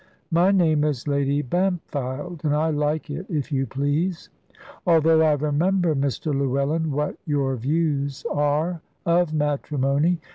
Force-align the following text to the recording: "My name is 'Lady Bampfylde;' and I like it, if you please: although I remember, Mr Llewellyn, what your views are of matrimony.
"My 0.31 0.49
name 0.49 0.83
is 0.83 1.07
'Lady 1.07 1.43
Bampfylde;' 1.43 2.43
and 2.43 2.55
I 2.55 2.71
like 2.71 3.11
it, 3.11 3.27
if 3.29 3.51
you 3.51 3.67
please: 3.67 4.29
although 4.87 5.21
I 5.21 5.33
remember, 5.33 5.93
Mr 5.93 6.33
Llewellyn, 6.33 6.91
what 6.91 7.17
your 7.27 7.55
views 7.55 8.25
are 8.31 8.81
of 9.05 9.31
matrimony. 9.31 10.19